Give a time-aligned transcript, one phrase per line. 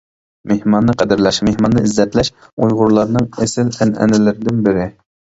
[0.51, 4.87] مېھماننى قەدىرلەش، مېھماننى ئىززەتلەش ئۇيغۇرلارنىڭ ئېسىل ئەنئەنىلىرىدىن بىرى.